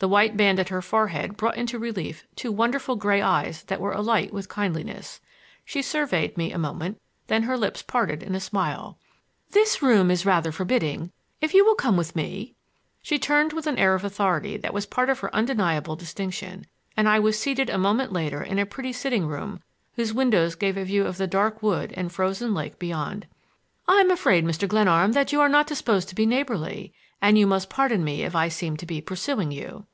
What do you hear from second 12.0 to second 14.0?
me—" She turned with an air